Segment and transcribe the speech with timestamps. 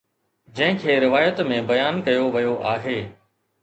[0.59, 3.01] جنهن کي روايت ۾ بيان ڪيو ويو آهي